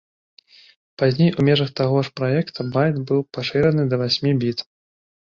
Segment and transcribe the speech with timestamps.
[1.01, 4.65] Пазней у межах таго ж праекта, байт быў пашыраны да васьмі біт.